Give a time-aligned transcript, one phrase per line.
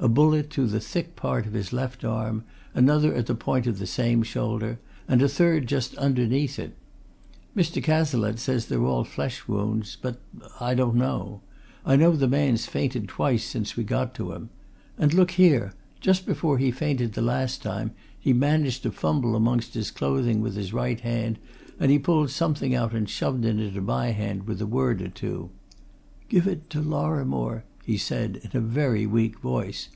[0.00, 3.80] a bullet through the thick part of his left arm, another at the point of
[3.80, 6.72] the same shoulder, and a third just underneath it.
[7.56, 7.82] Mr.
[7.82, 10.20] Cazalette says they're all flesh wounds but
[10.60, 11.40] I don't know:
[11.84, 14.50] I know the man's fainted twice since we got to him.
[14.96, 15.72] And look here!
[16.00, 20.54] just before he fainted the last time, he managed to fumble amongst his clothing with
[20.54, 21.40] his right hand
[21.80, 25.08] and he pulled something out and shoved it into my hand with a word or
[25.08, 25.50] two.
[26.28, 29.88] 'Give it Lorrimore,' he said, in a very weak voice.